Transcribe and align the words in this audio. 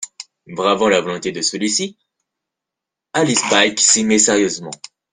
Bravant 0.47 0.89
la 0.89 0.99
volonté 0.99 1.31
de 1.31 1.43
celui-ci, 1.43 1.95
Alice 3.13 3.43
Pike 3.51 3.79
s'y 3.79 4.03
met 4.03 4.17
sérieusement. 4.17 4.71